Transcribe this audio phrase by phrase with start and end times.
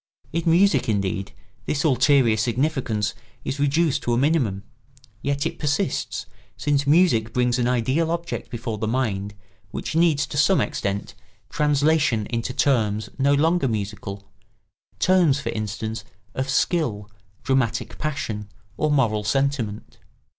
[0.33, 1.31] In music, indeed,
[1.67, 3.13] this ulterior significance
[3.45, 4.63] is reduced to a minimum;
[5.21, 6.25] yet it persists,
[6.57, 9.35] since music brings an ideal object before the mind
[9.69, 11.13] which needs, to some extent,
[11.51, 17.07] translation into terms no longer musical—terms, for instance, of skill,
[17.43, 19.99] dramatic passion, or moral sentiment.